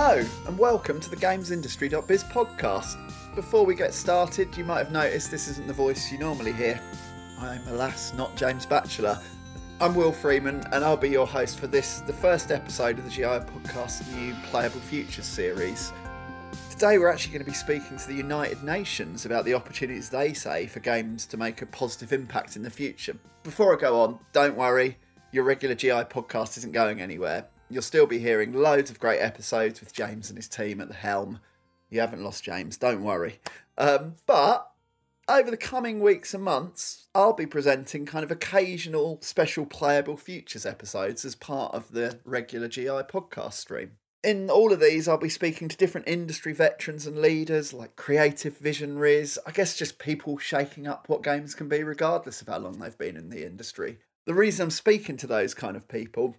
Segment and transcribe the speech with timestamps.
[0.00, 2.96] Hello, and welcome to the GamesIndustry.biz podcast.
[3.34, 6.80] Before we get started, you might have noticed this isn't the voice you normally hear.
[7.40, 9.20] I'm, alas, not James Batchelor.
[9.80, 13.10] I'm Will Freeman, and I'll be your host for this, the first episode of the
[13.10, 15.92] GI Podcast new Playable Futures series.
[16.70, 20.32] Today, we're actually going to be speaking to the United Nations about the opportunities they
[20.32, 23.16] say for games to make a positive impact in the future.
[23.42, 24.96] Before I go on, don't worry,
[25.32, 27.48] your regular GI podcast isn't going anywhere.
[27.70, 30.94] You'll still be hearing loads of great episodes with James and his team at the
[30.94, 31.40] helm.
[31.90, 33.40] You haven't lost James, don't worry.
[33.76, 34.70] Um, but
[35.28, 40.64] over the coming weeks and months, I'll be presenting kind of occasional special playable futures
[40.64, 43.92] episodes as part of the regular GI podcast stream.
[44.24, 48.56] In all of these, I'll be speaking to different industry veterans and leaders like creative
[48.56, 52.78] visionaries, I guess just people shaking up what games can be, regardless of how long
[52.78, 53.98] they've been in the industry.
[54.26, 56.34] The reason I'm speaking to those kind of people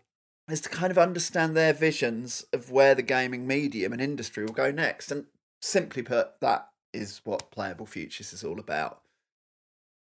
[0.51, 4.53] is to kind of understand their visions of where the gaming medium and industry will
[4.53, 5.11] go next.
[5.11, 5.25] And
[5.61, 9.01] simply put, that is what Playable Futures is all about.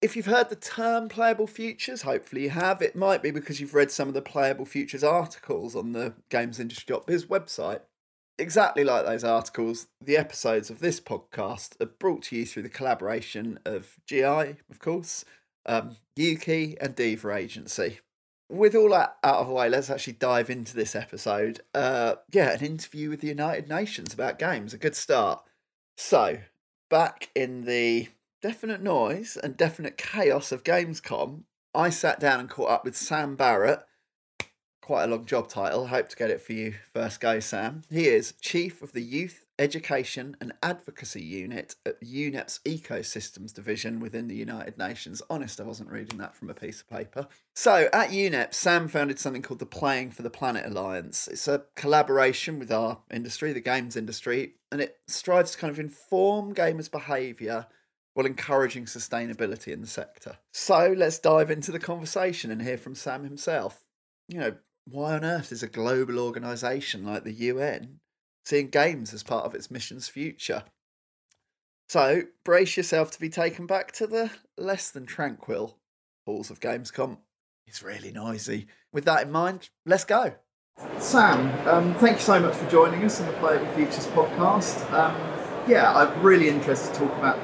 [0.01, 2.81] If you've heard the term Playable Futures, hopefully you have.
[2.81, 7.25] It might be because you've read some of the Playable Futures articles on the GamesIndustry.biz
[7.25, 7.81] website.
[8.37, 12.69] Exactly like those articles, the episodes of this podcast are brought to you through the
[12.69, 15.23] collaboration of GI, of course,
[15.65, 17.99] um, Ukie, and Diva Agency
[18.49, 21.61] with all that out of the way, let's actually dive into this episode.
[21.73, 25.43] Uh, yeah, an interview with the United Nations about games, a good start.
[25.97, 26.39] So,
[26.89, 28.09] back in the
[28.41, 33.35] definite noise and definite chaos of Gamescom, I sat down and caught up with Sam
[33.35, 33.83] Barratt.
[34.81, 35.87] Quite a long job title.
[35.87, 37.81] Hope to get it for you first go, Sam.
[37.89, 44.27] He is Chief of the Youth Education and Advocacy Unit at UNEP's Ecosystems Division within
[44.27, 45.21] the United Nations.
[45.29, 47.27] Honest, I wasn't reading that from a piece of paper.
[47.55, 51.27] So, at UNEP, Sam founded something called the Playing for the Planet Alliance.
[51.27, 55.79] It's a collaboration with our industry, the games industry, and it strives to kind of
[55.79, 57.67] inform gamers' behaviour
[58.13, 60.37] while encouraging sustainability in the sector.
[60.53, 63.83] So, let's dive into the conversation and hear from Sam himself.
[64.27, 67.99] You know, why on earth is a global organisation like the UN
[68.45, 70.63] seeing games as part of its mission's future.
[71.89, 75.77] So, brace yourself to be taken back to the less than tranquil
[76.25, 77.17] halls of Gamescom.
[77.67, 78.67] It's really noisy.
[78.93, 80.35] With that in mind, let's go.
[80.99, 84.91] Sam, um, thank you so much for joining us on the Playable Futures podcast.
[84.91, 85.15] Um,
[85.67, 87.37] yeah, I'm really interested to talk about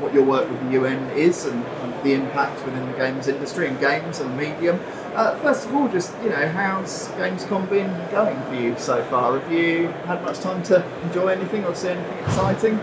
[0.00, 3.68] what your work with the UN is and of the impact within the games industry
[3.68, 4.80] and games and medium.
[5.14, 9.38] Uh, first of all, just you know, how's Gamescom been going for you so far?
[9.38, 12.74] Have you had much time to enjoy anything or see anything exciting?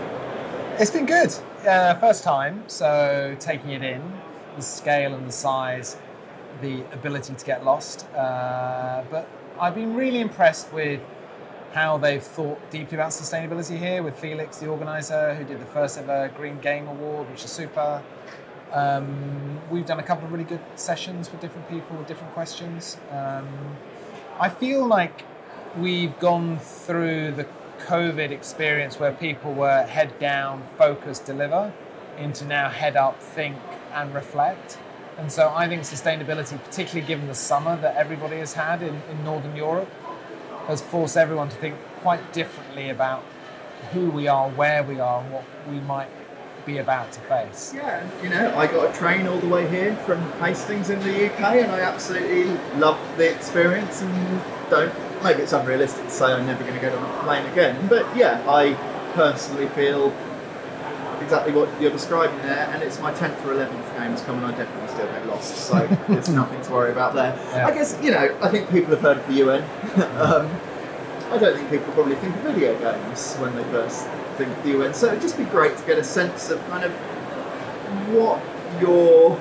[0.78, 1.34] It's been good.
[1.66, 4.00] Uh, first time, so taking it in,
[4.56, 5.96] the scale and the size,
[6.60, 8.06] the ability to get lost.
[8.12, 11.00] Uh, but I've been really impressed with
[11.72, 15.98] how they've thought deeply about sustainability here with Felix, the organizer, who did the first
[15.98, 18.02] ever Green Game Award, which is super.
[18.72, 22.98] Um, we've done a couple of really good sessions with different people with different questions.
[23.10, 23.76] Um,
[24.38, 25.24] I feel like
[25.76, 27.46] we've gone through the
[27.80, 31.72] COVID experience where people were head down, focus, deliver,
[32.18, 33.56] into now head up, think,
[33.94, 34.78] and reflect.
[35.16, 39.24] And so I think sustainability, particularly given the summer that everybody has had in, in
[39.24, 39.90] Northern Europe,
[40.66, 43.24] has forced everyone to think quite differently about
[43.92, 46.10] who we are, where we are, and what we might
[46.68, 47.72] be about to face.
[47.74, 51.26] Yeah, you know, I got a train all the way here from Hastings in the
[51.26, 52.44] UK, and I absolutely
[52.78, 54.02] loved the experience.
[54.02, 54.92] And don't
[55.22, 58.04] maybe it's unrealistic to say I'm never going to get on a plane again, but
[58.16, 58.74] yeah, I
[59.14, 60.14] personally feel
[61.22, 64.88] exactly what you're describing there, and it's my 10th or 11th Gamescom, and I definitely
[64.88, 67.34] still get lost, so there's nothing to worry about there.
[67.50, 67.66] Yeah.
[67.66, 69.62] I guess, you know, I think people have heard of the UN.
[70.20, 70.48] um,
[71.30, 74.06] I don't think people probably think of video games when they first
[74.38, 74.94] think of the UN.
[74.94, 76.92] So it'd just be great to get a sense of kind of
[78.14, 78.40] what
[78.80, 79.36] your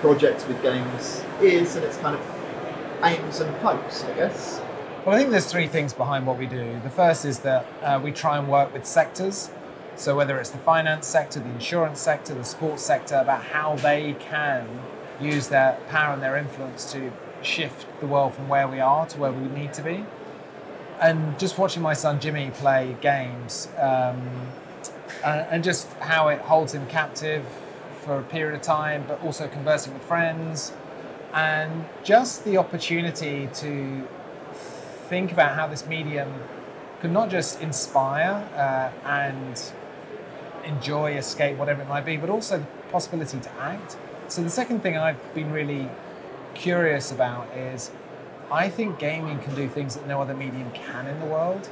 [0.00, 4.60] project with games is and its kind of aims and hopes, I guess.
[5.04, 6.80] Well, I think there's three things behind what we do.
[6.84, 9.50] The first is that uh, we try and work with sectors.
[9.96, 14.14] So whether it's the finance sector, the insurance sector, the sports sector, about how they
[14.20, 14.68] can
[15.20, 19.18] use their power and their influence to shift the world from where we are to
[19.18, 20.04] where we need to be
[21.00, 24.20] and just watching my son Jimmy play games um,
[25.24, 27.44] and, and just how it holds him captive
[28.04, 30.72] for a period of time, but also conversing with friends
[31.32, 34.06] and just the opportunity to
[35.08, 36.32] think about how this medium
[37.00, 39.72] could not just inspire uh, and
[40.64, 43.96] enjoy, escape, whatever it might be, but also the possibility to act.
[44.28, 45.88] So the second thing I've been really
[46.54, 47.90] curious about is
[48.52, 51.68] I think gaming can do things that no other medium can in the world.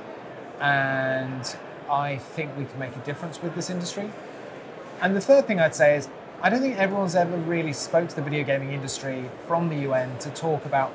[0.60, 1.56] and
[1.90, 4.10] I think we can make a difference with this industry.
[5.00, 6.08] And the third thing I'd say is
[6.42, 10.18] I don't think everyone's ever really spoke to the video gaming industry from the UN
[10.18, 10.90] to talk about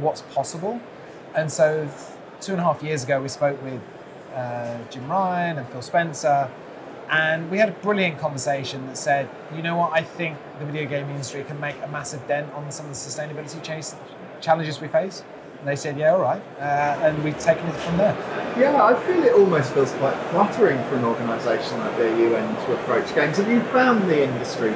[0.00, 0.80] what's possible.
[1.34, 1.88] And so
[2.40, 3.80] two and a half years ago, we spoke with
[4.34, 6.50] uh, Jim Ryan and Phil Spencer,
[7.10, 10.88] and we had a brilliant conversation that said, you know what, I think the video
[10.88, 13.62] game industry can make a massive dent on some of the sustainability
[14.40, 15.24] challenges we face.
[15.58, 16.42] And they said, yeah, all right.
[16.58, 18.14] Uh, and we've taken it from there.
[18.58, 22.74] Yeah, I feel it almost feels quite flattering for an organisation like the UN to
[22.74, 23.38] approach games.
[23.38, 24.74] Have you found the industry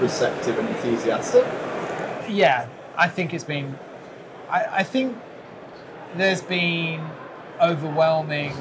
[0.00, 1.44] receptive and enthusiastic?
[2.28, 3.78] Yeah, I think it's been.
[4.48, 5.16] I, I think
[6.16, 7.06] there's been
[7.60, 8.54] overwhelming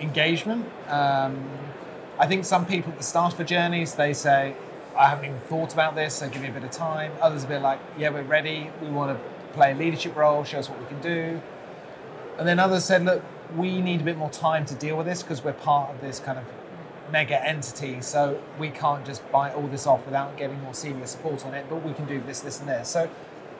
[0.00, 0.66] engagement.
[0.88, 1.48] Um,
[2.18, 4.56] I think some people at the start of the journeys, they say,
[4.96, 7.12] I haven't even thought about this, so give me a bit of time.
[7.20, 8.70] Others a bit like, yeah, we're ready.
[8.80, 11.40] We want to play a leadership role, show us what we can do.
[12.38, 13.22] And then others said, look,
[13.56, 16.20] we need a bit more time to deal with this because we're part of this
[16.20, 16.44] kind of
[17.10, 18.00] mega entity.
[18.02, 21.66] So we can't just buy all this off without getting more senior support on it,
[21.68, 22.88] but we can do this, this, and this.
[22.88, 23.08] So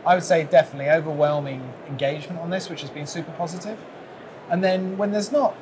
[0.04, 3.78] I would say definitely overwhelming engagement on this, which has been super positive.
[4.50, 5.56] And then when there's not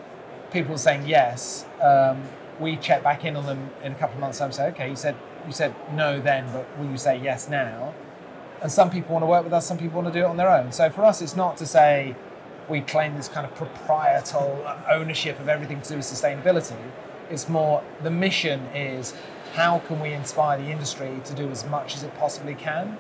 [0.51, 2.23] people saying yes, um,
[2.61, 4.97] we check back in on them in a couple of months' time say, okay, you
[4.97, 5.17] said
[5.47, 7.95] you said no then, but will you say yes now?
[8.65, 10.39] And some people want to work with us, some people want to do it on
[10.39, 10.73] their own.
[10.73, 12.17] So for us, it's not to say
[12.67, 16.79] we claim this kind of proprietorial ownership of everything to do with sustainability.
[17.29, 19.15] It's more the mission is
[19.53, 22.97] how can we inspire the industry to do as much as it possibly can?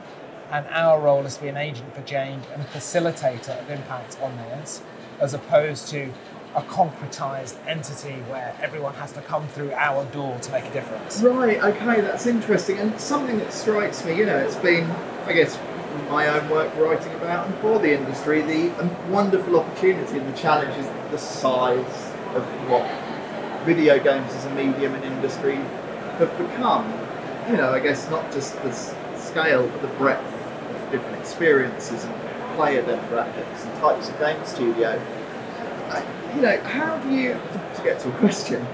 [0.50, 4.18] And our role is to be an agent for change and a facilitator of impact
[4.20, 4.82] on this,
[5.18, 6.12] as opposed to
[6.54, 11.20] a concretized entity where everyone has to come through our door to make a difference.
[11.20, 12.78] Right, okay, that's interesting.
[12.78, 14.88] And something that strikes me, you know, it's been,
[15.26, 15.58] I guess,
[16.08, 20.36] my own work writing about and for the industry, the um, wonderful opportunity and the
[20.36, 22.88] challenge is the size of what
[23.64, 25.56] video games as a medium and industry
[26.18, 26.86] have become.
[27.48, 28.72] You know, I guess not just the
[29.16, 32.14] scale, but the breadth of different experiences and
[32.56, 35.00] player demographics and types of game studio
[36.34, 37.32] you know, how do you,
[37.76, 38.64] to get to a question,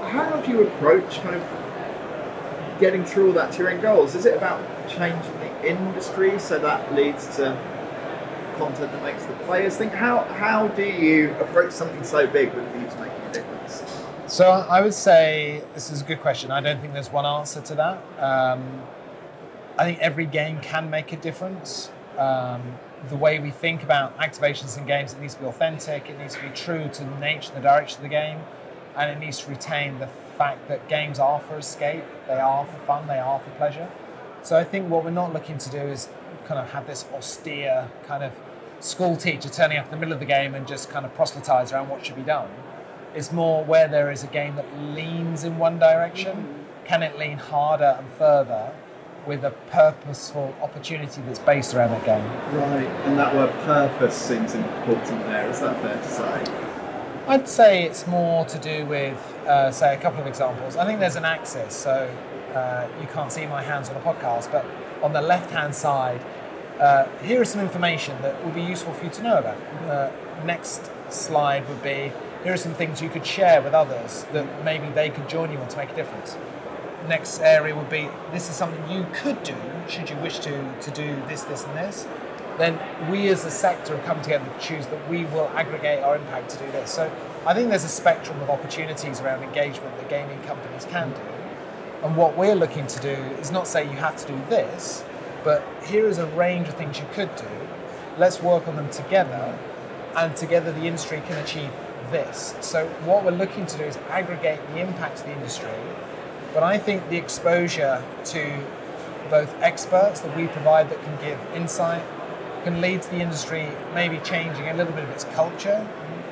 [0.00, 4.14] how do you approach kind of getting through all that to your end goals?
[4.14, 7.56] Is it about changing the industry so that leads to
[8.56, 9.92] content that makes the players think?
[9.92, 13.82] How, how do you approach something so big with views to making a difference?
[14.26, 16.50] So I would say this is a good question.
[16.50, 18.22] I don't think there's one answer to that.
[18.22, 18.82] Um,
[19.78, 21.90] I think every game can make a difference.
[22.18, 22.78] Um,
[23.08, 26.34] the way we think about activations in games, it needs to be authentic, it needs
[26.34, 28.40] to be true to the nature and the direction of the game,
[28.96, 30.08] and it needs to retain the
[30.38, 33.90] fact that games are for escape, they are for fun, they are for pleasure.
[34.42, 36.08] So I think what we're not looking to do is
[36.46, 38.32] kind of have this austere kind of
[38.80, 41.72] school teacher turning up in the middle of the game and just kind of proselytize
[41.72, 42.50] around what should be done.
[43.14, 46.84] It's more where there is a game that leans in one direction, mm-hmm.
[46.84, 48.72] can it lean harder and further
[49.26, 52.24] with a purposeful opportunity that's based around that game.
[52.58, 55.48] Right, and that word purpose seems important there.
[55.50, 56.70] Is that fair to say?
[57.26, 59.16] I'd say it's more to do with,
[59.46, 60.76] uh, say, a couple of examples.
[60.76, 62.14] I think there's an axis, so
[62.54, 64.64] uh, you can't see my hands on a podcast, but
[65.02, 66.20] on the left hand side,
[66.78, 69.56] uh, here is some information that would be useful for you to know about.
[69.88, 70.10] Uh,
[70.44, 72.12] next slide would be
[72.44, 75.56] here are some things you could share with others that maybe they could join you
[75.58, 76.36] on to make a difference
[77.08, 79.56] next area would be this is something you could do
[79.88, 82.06] should you wish to to do this this and this
[82.58, 82.78] then
[83.10, 86.50] we as a sector have come together to choose that we will aggregate our impact
[86.50, 86.90] to do this.
[86.90, 87.10] So
[87.46, 91.20] i think there's a spectrum of opportunities around engagement that gaming companies can do.
[92.02, 95.04] And what we're looking to do is not say you have to do this
[95.42, 97.48] but here is a range of things you could do.
[98.16, 99.58] Let's work on them together
[100.16, 101.70] and together the industry can achieve
[102.10, 102.54] this.
[102.60, 105.68] So what we're looking to do is aggregate the impact of the industry
[106.54, 108.64] but I think the exposure to
[109.28, 112.02] both experts that we provide that can give insight
[112.62, 115.86] can lead to the industry maybe changing a little bit of its culture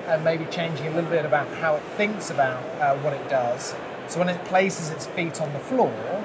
[0.07, 3.75] and maybe changing a little bit about how it thinks about uh, what it does.
[4.09, 6.25] So when it places its feet on the floor,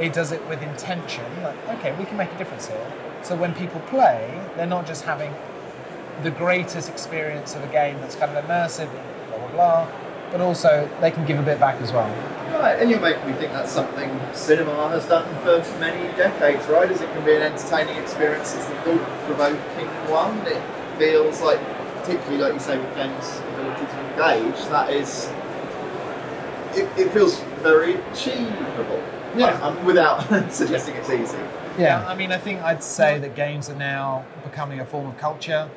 [0.00, 1.24] it does it with intention.
[1.42, 2.92] Like, okay, we can make a difference here.
[3.22, 5.34] So when people play, they're not just having
[6.22, 8.90] the greatest experience of a game that's kind of immersive,
[9.28, 12.08] blah blah blah, but also they can give a bit back as well.
[12.60, 16.90] Right, and you're making me think that's something cinema has done for many decades, right?
[16.90, 20.36] As it can be an entertaining experience, it's the thought-provoking one.
[20.46, 20.62] It
[20.98, 21.60] feels like,
[22.00, 25.30] particularly like you say with games' ability to engage, that is,
[26.74, 29.02] it, it feels very achievable.
[29.36, 29.60] Yeah.
[29.62, 31.38] Um, without suggesting it's easy.
[31.78, 35.16] Yeah, I mean, I think I'd say that games are now becoming a form of
[35.18, 35.70] culture.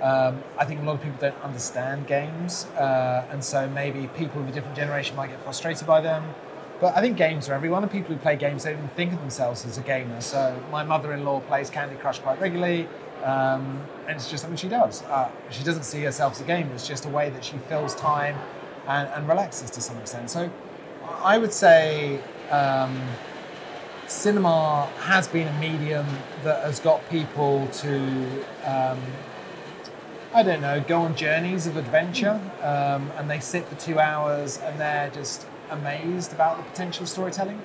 [0.00, 4.42] Um, I think a lot of people don't understand games, uh, and so maybe people
[4.42, 6.34] of a different generation might get frustrated by them.
[6.80, 9.20] But I think games are everyone, and people who play games don't even think of
[9.20, 10.20] themselves as a gamer.
[10.20, 12.86] So my mother-in-law plays Candy Crush quite regularly,
[13.24, 15.02] um, and it's just something she does.
[15.04, 17.94] Uh, she doesn't see herself as a gamer; it's just a way that she fills
[17.94, 18.36] time
[18.86, 20.28] and, and relaxes to some extent.
[20.28, 20.50] So
[21.22, 23.00] I would say um,
[24.06, 26.06] cinema has been a medium
[26.44, 28.44] that has got people to.
[30.36, 34.58] I don't know, go on journeys of adventure, um, and they sit for two hours
[34.58, 37.62] and they're just amazed about the potential of storytelling.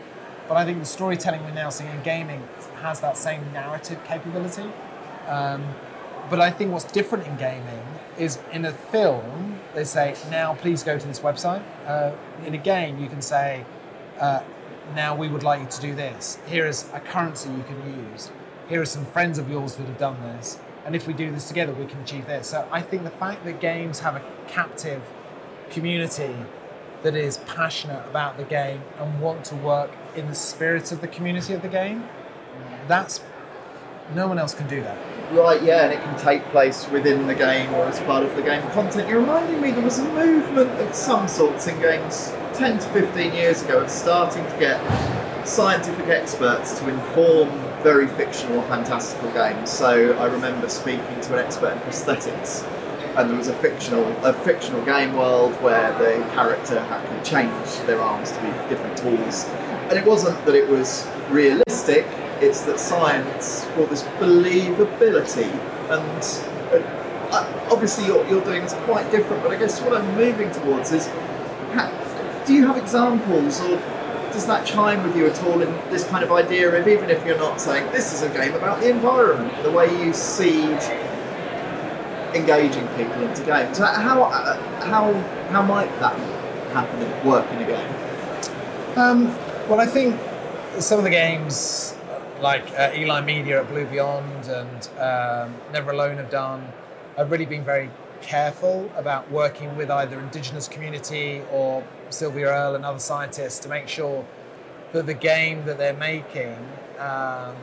[0.48, 4.72] But I think the storytelling we're now seeing in gaming has that same narrative capability.
[5.28, 5.66] Um,
[6.30, 7.84] but I think what's different in gaming
[8.18, 11.63] is in a film, they say, now please go to this website.
[11.86, 12.13] Uh,
[12.46, 13.66] in a game, you can say,
[14.18, 14.44] uh,
[14.96, 16.40] now we would like you to do this.
[16.48, 18.32] Here is a currency you can use.
[18.70, 21.48] Here are some friends of yours that have done this and if we do this
[21.48, 22.48] together, we can achieve this.
[22.48, 25.02] So I think the fact that games have a captive
[25.70, 26.36] community
[27.04, 31.08] that is passionate about the game and want to work in the spirit of the
[31.08, 32.08] community of the game,
[32.88, 33.22] that's
[34.14, 34.98] no one else can do that.
[35.32, 38.42] Right, yeah, and it can take place within the game or as part of the
[38.42, 39.08] game content.
[39.08, 43.34] You're reminding me there was a movement of some sorts in games 10 to 15
[43.34, 47.50] years ago of starting to get scientific experts to inform
[47.84, 49.70] very fictional fantastical games.
[49.70, 52.66] So I remember speaking to an expert in prosthetics,
[53.18, 57.88] and there was a fictional a fictional game world where the character had to change
[57.88, 59.46] their arms to be different tools,
[59.90, 62.06] and it wasn't that it was realistic.
[62.40, 65.52] It's that science brought this believability,
[65.90, 66.24] and
[67.32, 69.44] uh, obviously you're, you're doing is quite different.
[69.44, 71.08] But I guess what I'm moving towards is,
[72.46, 73.78] do you have examples or
[74.32, 77.26] does that chime with you at all in this kind of idea of even if
[77.26, 80.80] you're not saying this is a game about the environment, the way you seed
[82.34, 83.78] engaging people into games?
[83.78, 85.12] How how
[85.52, 86.18] how might that
[86.72, 88.98] happen and work in a game?
[88.98, 89.28] Um,
[89.70, 90.20] well, I think
[90.80, 91.96] some of the games
[92.42, 96.68] like uh, E-Line Media at Blue Beyond and um, Never Alone have done
[97.18, 97.90] have really been very
[98.22, 103.88] careful about working with either indigenous community or Sylvia Earle and other scientists to make
[103.88, 104.25] sure
[104.94, 106.58] that the game that they're making
[107.00, 107.56] um,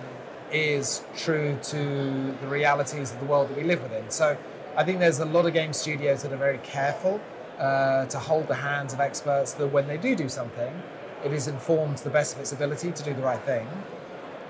[0.51, 4.09] is true to the realities of the world that we live within.
[4.11, 4.37] So
[4.77, 7.21] I think there's a lot of game studios that are very careful
[7.59, 10.83] uh, to hold the hands of experts that when they do do something,
[11.25, 13.67] it is informed to the best of its ability to do the right thing.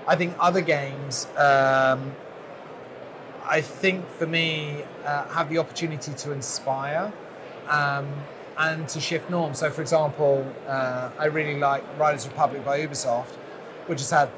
[0.07, 2.15] I think other games, um,
[3.43, 7.11] I think for me, uh, have the opportunity to inspire.
[7.67, 8.11] Um,
[8.59, 9.59] and to shift norms.
[9.59, 13.35] So, for example, uh, I really like Riders Republic by Ubisoft,
[13.87, 14.29] which has had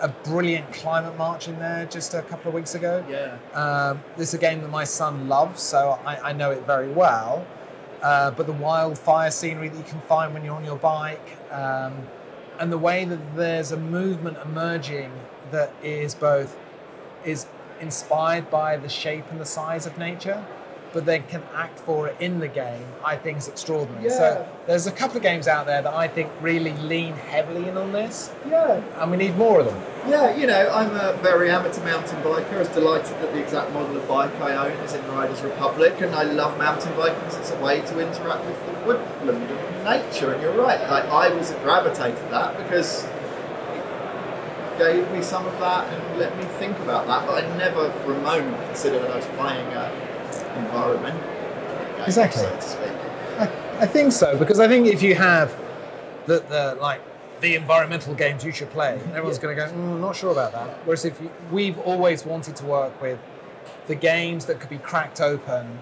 [0.00, 3.04] a brilliant climate march in there just a couple of weeks ago.
[3.08, 3.38] Yeah.
[3.54, 6.90] Um, this is a game that my son loves, so I, I know it very
[6.90, 7.46] well.
[8.02, 11.94] Uh, but the wildfire scenery that you can find when you're on your bike, um,
[12.58, 15.12] and the way that there's a movement emerging
[15.50, 16.58] that is both
[17.24, 17.46] is
[17.80, 20.44] inspired by the shape and the size of nature
[20.92, 24.04] but then can act for it in the game, I think is extraordinary.
[24.04, 24.10] Yeah.
[24.10, 27.76] So there's a couple of games out there that I think really lean heavily in
[27.76, 28.32] on this.
[28.48, 28.82] Yeah.
[29.00, 29.82] And we need more of them.
[30.06, 32.54] Yeah, you know, I'm a very amateur mountain biker.
[32.54, 36.00] I was delighted that the exact model of bike I own is in Riders Republic,
[36.00, 39.84] and I love mountain biking because it's a way to interact with the woodland and
[39.84, 40.32] nature.
[40.32, 45.58] And you're right, like, I was gravitated to that because it gave me some of
[45.60, 47.24] that and let me think about that.
[47.26, 50.11] But I never for a moment considered that I was playing a
[50.56, 51.18] environment.
[52.06, 52.42] Exactly.
[52.60, 52.78] So
[53.38, 55.56] I, I think so because I think if you have
[56.26, 57.00] the, the like
[57.40, 59.42] the environmental games you should play, everyone's yeah.
[59.42, 60.68] going to go, mm, not sure about that.
[60.86, 63.18] Whereas if you, we've always wanted to work with
[63.88, 65.80] the games that could be cracked open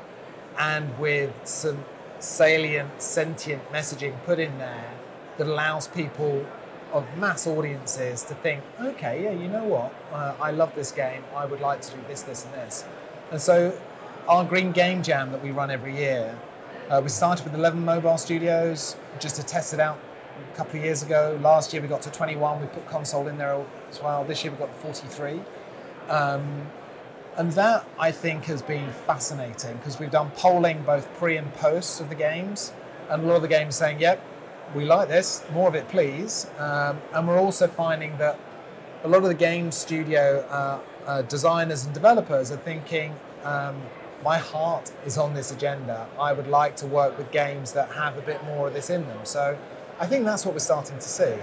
[0.59, 1.85] and with some
[2.19, 4.91] salient, sentient messaging put in there
[5.37, 6.47] that allows people
[6.93, 11.23] of mass audiences to think, okay, yeah, you know what, uh, I love this game,
[11.37, 12.85] I would like to do this, this, and this.
[13.31, 13.79] And so
[14.31, 16.39] our Green Game Jam that we run every year,
[16.89, 19.99] uh, we started with 11 mobile studios just to test it out
[20.53, 21.37] a couple of years ago.
[21.43, 22.61] Last year we got to 21.
[22.61, 23.61] We put console in there
[23.91, 24.25] as well.
[24.25, 25.41] This year we got 43.
[26.09, 26.69] Um,
[27.37, 32.01] and that I think has been fascinating because we've done polling both pre and post
[32.01, 32.73] of the games,
[33.09, 34.23] and a lot of the games saying, "Yep,
[34.77, 38.39] we like this, more of it, please." Um, and we're also finding that
[39.03, 43.81] a lot of the game studio uh, uh, designers and developers are thinking, um,
[44.25, 46.07] my heart is on this agenda.
[46.19, 49.07] I would like to work with games that have a bit more of this in
[49.07, 49.21] them.
[49.25, 49.57] So
[49.99, 51.35] I think that's what we're starting to see.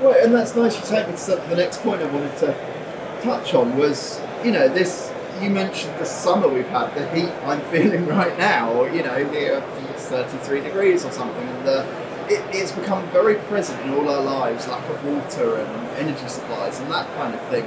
[0.00, 3.54] Well, and that's nice you take me to the next point I wanted to touch
[3.54, 8.06] on was, you know, this you mentioned the summer we've had, the heat I'm feeling
[8.06, 11.80] right now, or you know, the, it's 33 degrees or something, and the,
[12.28, 16.78] it, it's become very present in all our lives, lack of water and energy supplies
[16.80, 17.64] and that kind of thing.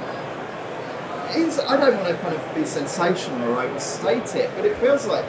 [1.36, 5.06] Is I don't want to kind of be sensational or overstate it, but it feels
[5.06, 5.24] like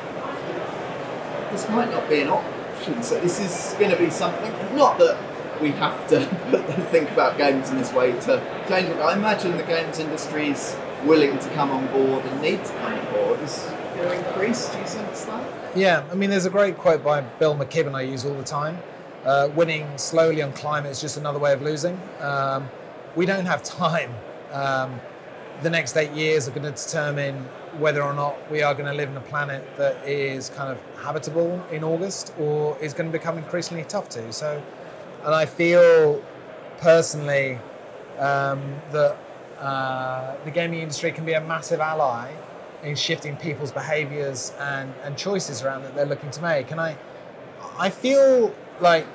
[1.51, 3.03] this might not be an option.
[3.03, 4.51] So this is going to be something.
[4.75, 5.18] Not that
[5.62, 6.25] we have to
[6.91, 9.00] think about games in this way to change it.
[9.00, 10.75] I imagine the games industry is
[11.06, 13.39] willing to come on board and need to come on board.
[13.41, 13.65] Is
[13.96, 14.70] there increase?
[14.70, 15.77] Do you sense that?
[15.77, 18.79] Yeah, I mean, there's a great quote by Bill McKibben I use all the time.
[19.25, 22.00] Uh, winning slowly on climate is just another way of losing.
[22.22, 22.70] Um,
[23.15, 24.13] we don't have time.
[24.51, 25.00] Um,
[25.62, 27.36] the next eight years are going to determine
[27.78, 30.80] whether or not we are going to live in a planet that is kind of
[31.04, 34.32] habitable in August or is going to become increasingly tough to.
[34.32, 34.62] So,
[35.25, 36.24] and I feel
[36.78, 37.60] personally
[38.18, 39.18] um, that
[39.60, 42.32] uh, the gaming industry can be a massive ally
[42.84, 46.72] in shifting people's behaviors and, and choices around that they're looking to make.
[46.72, 46.98] And I,
[47.78, 49.06] I feel like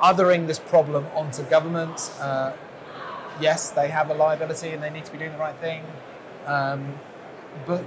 [0.00, 2.56] othering this problem onto governments, uh,
[3.40, 5.84] yes, they have a liability and they need to be doing the right thing.
[6.46, 6.98] Um,
[7.66, 7.84] but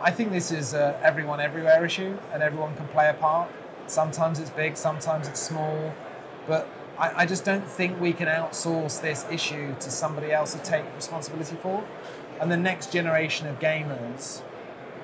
[0.00, 3.50] I think this is a everyone everywhere issue and everyone can play a part.
[3.86, 5.92] Sometimes it's big, sometimes it's small,
[6.46, 6.68] but
[6.98, 10.84] I, I just don't think we can outsource this issue to somebody else to take
[10.96, 11.84] responsibility for.
[12.40, 14.42] And the next generation of gamers,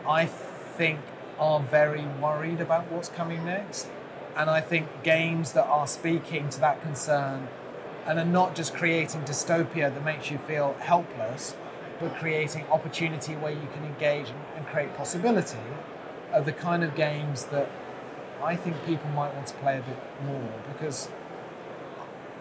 [0.06, 1.00] I think,
[1.38, 3.88] are very worried about what's coming next.
[4.36, 7.48] And I think games that are speaking to that concern
[8.08, 11.54] and are not just creating dystopia that makes you feel helpless,
[12.00, 15.58] but creating opportunity where you can engage and create possibility
[16.32, 17.70] are the kind of games that
[18.42, 21.08] I think people might want to play a bit more because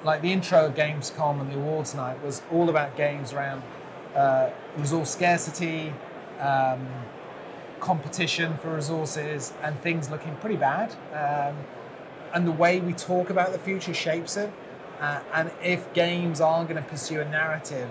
[0.03, 3.61] like the intro of Gamescom and the awards night was all about games around
[4.15, 5.93] uh, resource scarcity,
[6.39, 6.87] um,
[7.81, 10.93] competition for resources, and things looking pretty bad.
[11.13, 11.57] Um,
[12.33, 14.51] and the way we talk about the future shapes it.
[14.99, 17.89] Uh, and if games are going to pursue a narrative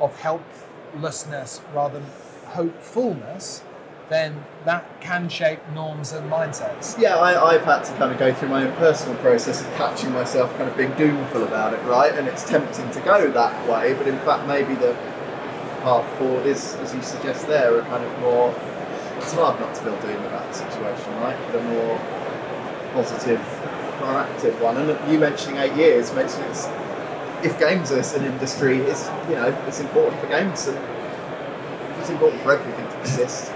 [0.00, 2.08] of helplessness rather than
[2.46, 3.62] hopefulness,
[4.10, 6.98] then that can shape norms and mindsets.
[6.98, 10.12] Yeah, I, have had to kind of go through my own personal process of catching
[10.12, 12.12] myself kind of being doomful about it, right?
[12.12, 14.94] And it's tempting to go that way, but in fact, maybe the
[15.82, 18.54] path forward is, as you suggest there, a kind of more.
[19.18, 21.36] It's hard not to feel doom about the situation, right?
[21.46, 21.98] But a more
[22.92, 23.40] positive,
[24.02, 24.76] an active one.
[24.76, 26.44] And you mentioning eight years makes me.
[27.42, 30.78] If games is an industry, it's you know it's important for games, and
[31.98, 33.52] it's important for everything to exist.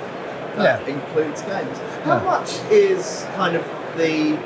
[0.57, 0.95] That yeah.
[0.95, 1.79] includes games.
[2.05, 2.25] How yeah.
[2.25, 3.65] much is kind of
[3.97, 4.39] the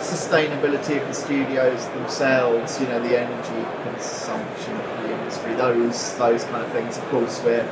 [0.00, 6.44] sustainability of the studios themselves, you know, the energy consumption of the industry, those those
[6.44, 6.96] kind of things.
[6.98, 7.64] Of course, we're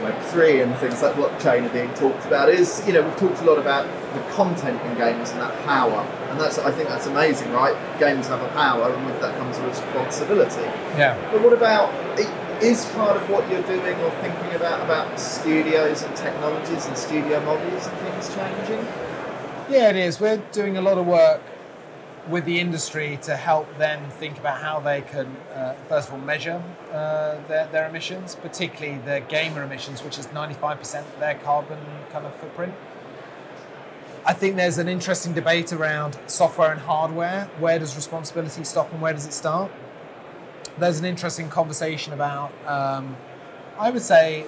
[0.00, 3.44] Web3 and things like blockchain are being talked about is, you know, we've talked a
[3.44, 6.00] lot about the content in games and that power.
[6.30, 7.74] And that's, I think that's amazing, right?
[7.98, 10.62] Games have a power and with that comes a responsibility.
[10.96, 11.16] Yeah.
[11.30, 11.92] But what about,
[12.62, 17.40] is part of what you're doing or thinking about, about studios and technologies and studio
[17.44, 18.86] models and things changing?
[19.70, 20.20] Yeah, it is.
[20.20, 21.40] We're doing a lot of work
[22.30, 26.20] with the industry to help them think about how they can, uh, first of all,
[26.20, 26.62] measure
[26.92, 31.78] uh, their, their emissions, particularly the gamer emissions, which is 95% of their carbon
[32.10, 32.74] kind of footprint.
[34.24, 37.50] I think there's an interesting debate around software and hardware.
[37.58, 39.70] Where does responsibility stop and where does it start?
[40.80, 43.16] there's an interesting conversation about, um,
[43.78, 44.46] I would say,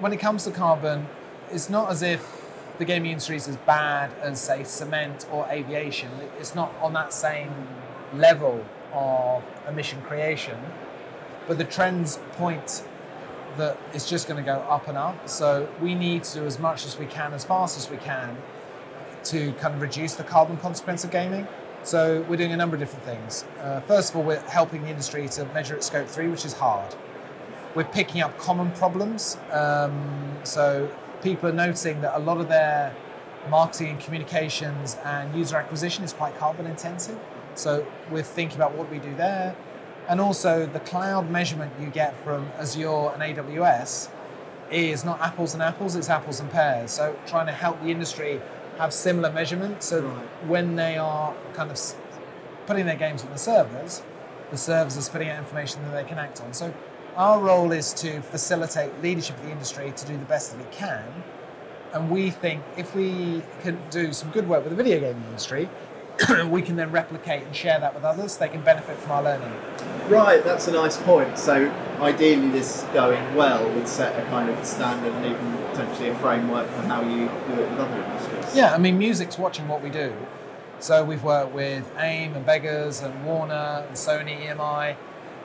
[0.00, 1.06] when it comes to carbon,
[1.50, 2.41] it's not as if
[2.78, 6.10] the gaming industry is as bad as, say, cement or aviation.
[6.38, 7.52] It's not on that same
[8.14, 10.58] level of emission creation,
[11.46, 12.84] but the trends point
[13.56, 15.28] that it's just going to go up and up.
[15.28, 18.36] So we need to do as much as we can, as fast as we can,
[19.24, 21.46] to kind of reduce the carbon consequence of gaming.
[21.84, 23.44] So we're doing a number of different things.
[23.60, 26.52] Uh, first of all, we're helping the industry to measure its scope three, which is
[26.52, 26.94] hard.
[27.74, 29.36] We're picking up common problems.
[29.50, 30.90] Um, so
[31.22, 32.94] people are noticing that a lot of their
[33.48, 37.18] marketing and communications and user acquisition is quite carbon intensive.
[37.54, 39.54] So we're thinking about what we do there.
[40.08, 44.08] And also the cloud measurement you get from Azure and AWS
[44.70, 46.90] is not apples and apples, it's apples and pears.
[46.90, 48.40] So trying to help the industry
[48.78, 49.86] have similar measurements.
[49.86, 50.26] So right.
[50.46, 51.78] when they are kind of
[52.66, 54.02] putting their games on the servers,
[54.50, 56.52] the servers are spitting out information that they can act on.
[56.52, 56.72] So
[57.16, 60.72] our role is to facilitate leadership of the industry to do the best that it
[60.72, 61.04] can.
[61.92, 65.68] And we think if we can do some good work with the video gaming industry,
[66.48, 68.36] we can then replicate and share that with others.
[68.36, 69.52] They can benefit from our learning.
[70.08, 71.38] Right, that's a nice point.
[71.38, 71.70] So,
[72.00, 76.68] ideally, this going well would set a kind of standard and even potentially a framework
[76.68, 78.56] for how you do it with other industries.
[78.56, 80.14] Yeah, I mean, music's watching what we do.
[80.80, 84.96] So, we've worked with AIM and Beggars and Warner and Sony EMI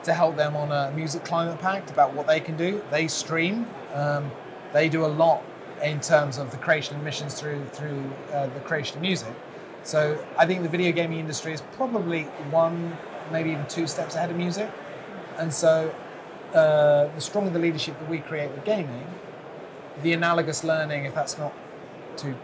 [0.04, 2.82] to help them on a music climate pact about what they can do.
[2.90, 4.30] They stream, um,
[4.72, 5.42] they do a lot
[5.82, 9.34] in terms of the creation of missions through through uh, the creation of music.
[9.82, 12.96] So I think the video gaming industry is probably one,
[13.32, 14.70] maybe even two steps ahead of music.
[15.38, 15.94] And so
[16.52, 19.06] uh, the stronger the leadership that we create with gaming,
[20.02, 21.52] the analogous learning, if that's not
[22.16, 22.34] too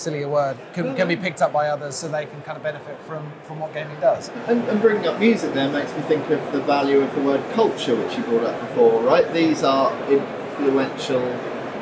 [0.00, 2.62] silly a word, can, can be picked up by others so they can kind of
[2.62, 4.30] benefit from, from what gaming does.
[4.46, 7.42] And, and bringing up music there makes me think of the value of the word
[7.52, 9.30] culture, which you brought up before, right?
[9.32, 11.22] These are influential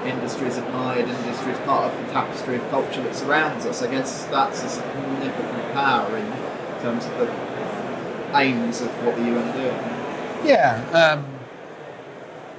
[0.04, 3.82] industries, admired industries, part of the tapestry of culture that surrounds us.
[3.82, 6.26] I guess that's a significant power in
[6.82, 10.48] terms of the aims of what the UN to do.
[10.48, 10.84] Yeah.
[10.92, 11.37] Um,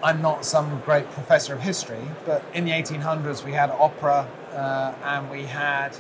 [0.02, 4.94] I'm not some great professor of history, but in the 1800s we had opera uh,
[5.04, 5.98] and we had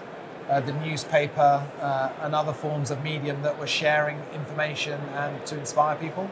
[0.49, 5.59] uh, the newspaper uh, and other forms of medium that were sharing information and to
[5.59, 6.29] inspire people.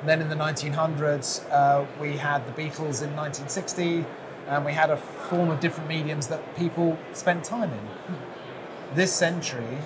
[0.00, 4.04] And then in the 1900s, uh, we had the Beatles in 1960,
[4.48, 7.88] and we had a form of different mediums that people spent time in.
[8.94, 9.78] This century,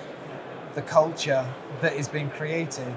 [0.73, 2.93] the culture that is being created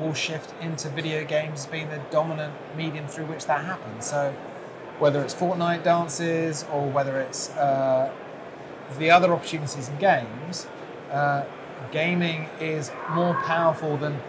[0.00, 4.06] will shift into video games being the dominant medium through which that happens.
[4.06, 4.34] So,
[4.98, 8.12] whether it's Fortnite dances or whether it's uh,
[8.98, 10.66] the other opportunities in games,
[11.10, 11.44] uh,
[11.90, 14.20] gaming is more powerful than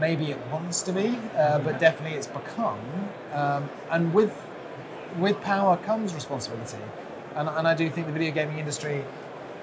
[0.00, 3.10] maybe it wants to be, uh, but definitely it's become.
[3.32, 4.42] Um, and with
[5.18, 6.78] with power comes responsibility.
[7.34, 9.04] And, and I do think the video gaming industry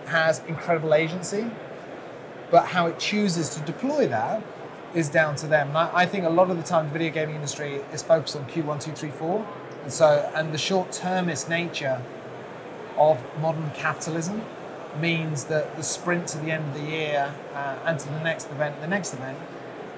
[0.06, 1.50] has incredible agency,
[2.50, 4.44] but how it chooses to deploy that
[4.94, 5.70] is down to them.
[5.70, 8.36] And I, I, think a lot of the time the video gaming industry is focused
[8.36, 9.48] on Q1, 2, 3, 4.
[9.84, 12.02] And so, and the short-termist nature
[12.98, 14.42] of modern capitalism
[15.00, 18.50] means that the sprint to the end of the year uh, and to the next
[18.52, 19.38] event, the next event,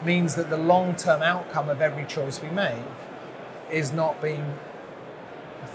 [0.03, 2.83] means that the long-term outcome of every choice we make
[3.69, 4.53] is not being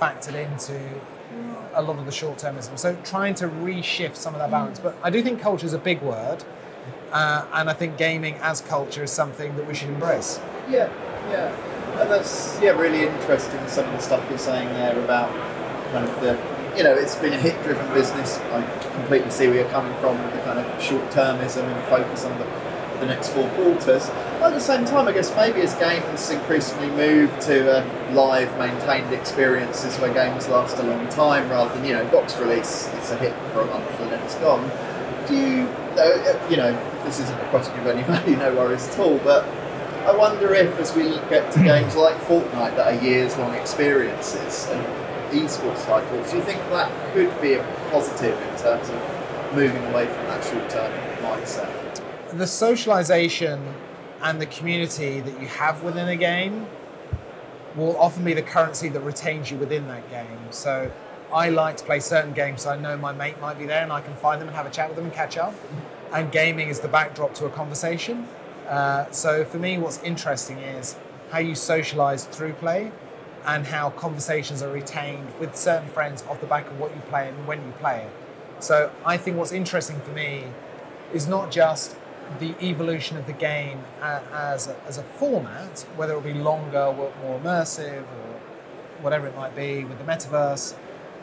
[0.01, 0.81] factored into
[1.75, 2.79] a lot of the short termism.
[2.79, 4.79] So trying to reshift some of that balance.
[4.79, 6.45] But I do think culture is a big word,
[7.13, 10.41] uh, and I think gaming as culture is something that we should embrace.
[10.69, 10.91] Yeah,
[11.31, 13.67] yeah, and that's yeah really interesting.
[13.69, 15.31] Some of the stuff you're saying there about
[15.93, 16.39] kind of the
[16.77, 18.39] you know it's been a hit-driven business.
[18.39, 18.63] I
[18.95, 22.47] completely see where you're coming from with the kind of short-termism and focus on the
[23.01, 24.09] the next four quarters.
[24.39, 28.57] But At the same time, I guess maybe as games increasingly move to uh, live,
[28.59, 33.11] maintained experiences where games last a long time rather than, you know, box release, it's
[33.11, 34.71] a hit for a month and then it's gone.
[35.27, 35.67] Do you,
[35.99, 36.73] uh, you know,
[37.05, 39.45] this isn't a question of any value, no worries at all, but
[40.07, 44.67] I wonder if as we get to games like Fortnite that are years long experiences
[44.71, 44.85] and
[45.31, 50.07] esports cycles, do you think that could be a positive in terms of moving away
[50.07, 51.81] from that short term mindset?
[52.33, 53.75] the socialization
[54.23, 56.67] and the community that you have within a game
[57.77, 60.39] will often be the currency that retains you within that game.
[60.51, 60.91] So
[61.33, 63.93] I like to play certain games so I know my mate might be there and
[63.93, 65.55] I can find them and have a chat with them and catch up.
[66.13, 68.27] And gaming is the backdrop to a conversation.
[68.69, 70.97] Uh, so for me, what's interesting is
[71.31, 72.91] how you socialize through play
[73.47, 77.29] and how conversations are retained with certain friends off the back of what you play
[77.29, 78.09] and when you play.
[78.59, 80.45] So I think what's interesting for me
[81.13, 81.97] is not just
[82.39, 86.79] the evolution of the game as a, as a format, whether it will be longer,
[86.79, 88.41] or more immersive, or
[89.01, 90.75] whatever it might be with the metaverse,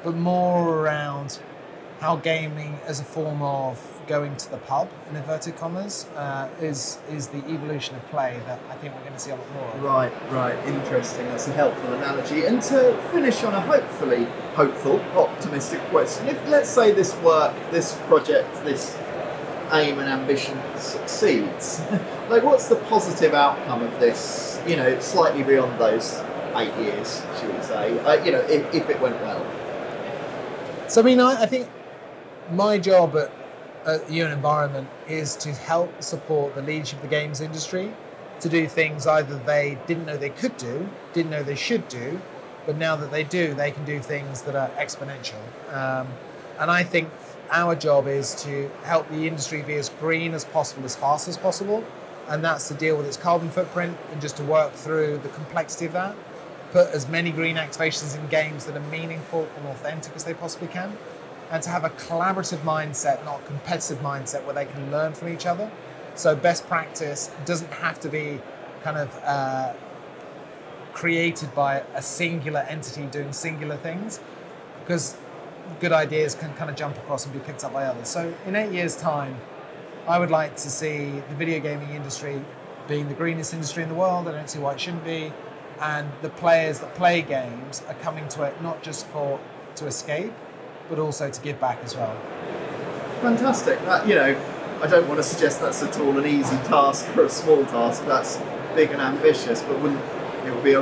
[0.03, 1.39] but more around
[1.99, 6.99] how gaming as a form of going to the pub, in inverted commas, uh, is
[7.11, 9.63] is the evolution of play that I think we're going to see a lot more
[9.63, 9.83] of.
[9.83, 11.25] Right, right, interesting.
[11.27, 12.45] That's a helpful analogy.
[12.45, 17.95] And to finish on a hopefully hopeful, optimistic question, if let's say this work, this
[18.07, 18.97] project, this
[19.71, 21.81] aim and ambition succeeds,
[22.29, 24.61] like what's the positive outcome of this?
[24.67, 26.21] You know, slightly beyond those
[26.55, 27.97] eight years, should we say?
[27.99, 29.45] Uh, you know, if, if it went well.
[30.87, 31.69] So I mean, I, I think
[32.51, 33.29] my job at,
[33.85, 37.93] at UN Environment is to help support the leadership of the games industry
[38.39, 42.21] to do things either they didn't know they could do, didn't know they should do,
[42.65, 45.41] but now that they do, they can do things that are exponential.
[45.73, 46.07] Um,
[46.59, 47.09] and I think
[47.51, 51.37] our job is to help the industry be as green as possible, as fast as
[51.37, 51.83] possible,
[52.27, 55.85] and that's to deal with its carbon footprint and just to work through the complexity
[55.85, 56.15] of that.
[56.71, 60.67] Put as many green activations in games that are meaningful and authentic as they possibly
[60.67, 60.97] can.
[61.49, 65.45] and to have a collaborative mindset, not competitive mindset, where they can learn from each
[65.45, 65.71] other.
[66.15, 68.41] So best practice doesn't have to be
[68.83, 69.73] kind of uh,
[70.93, 74.19] created by a singular entity doing singular things,
[74.81, 75.17] because
[75.79, 78.07] good ideas can kind of jump across and be picked up by others.
[78.07, 79.37] So in eight years' time,
[80.07, 82.41] I would like to see the video gaming industry
[82.87, 84.27] being the greenest industry in the world.
[84.27, 85.31] I don't see why it shouldn't be.
[85.79, 89.39] And the players that play games are coming to it not just for
[89.75, 90.33] to escape,
[90.89, 92.15] but also to give back as well.
[93.21, 93.79] Fantastic.
[93.85, 94.39] That, you know,
[94.81, 98.05] I don't want to suggest that's at all an easy task or a small task.
[98.05, 98.39] That's
[98.75, 100.01] big and ambitious, but wouldn't
[100.45, 100.81] it would be a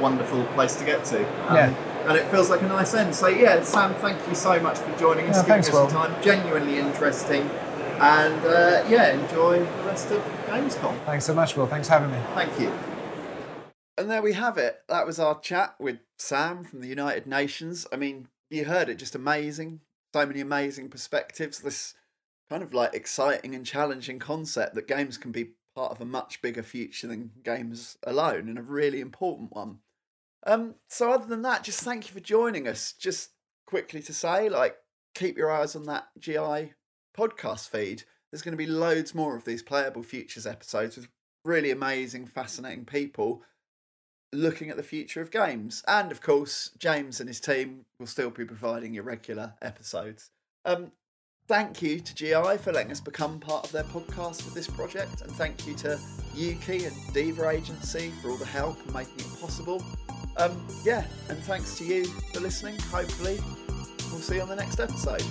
[0.00, 1.20] wonderful place to get to.
[1.48, 1.74] Um, Yeah.
[2.08, 3.14] And it feels like a nice end.
[3.16, 5.90] So yeah, Sam, thank you so much for joining us, Yeah, giving thanks, us some
[5.90, 6.22] time.
[6.22, 7.50] Genuinely interesting.
[7.98, 10.96] And uh, yeah, enjoy the rest of Gamescom.
[11.04, 11.66] Thanks so much, Will.
[11.66, 12.18] Thanks for having me.
[12.34, 12.70] Thank you.
[13.98, 14.82] And there we have it.
[14.88, 17.86] That was our chat with Sam from the United Nations.
[17.92, 19.80] I mean, you heard it, just amazing.
[20.14, 21.60] So many amazing perspectives.
[21.60, 21.94] This
[22.50, 26.40] kind of like exciting and challenging concept that games can be part of a much
[26.42, 29.78] bigger future than games alone and a really important one.
[30.46, 32.92] Um, so other than that, just thank you for joining us.
[32.92, 33.30] Just
[33.66, 34.76] quickly to say, like,
[35.14, 36.72] keep your eyes on that GI
[37.16, 38.04] podcast feed.
[38.30, 41.08] There's going to be loads more of these playable futures episodes with
[41.44, 43.42] really amazing, fascinating people
[44.32, 45.82] looking at the future of games.
[45.86, 50.30] And of course, James and his team will still be providing your regular episodes.
[50.64, 50.92] Um,
[51.48, 55.22] thank you to GI for letting us become part of their podcast with this project,
[55.22, 55.98] and thank you to
[56.34, 59.82] Ukie and Diva Agency for all the help and making it possible.
[60.36, 62.78] Um, yeah, and thanks to you for listening.
[62.90, 63.38] Hopefully,
[64.10, 65.22] we'll see you on the next episode.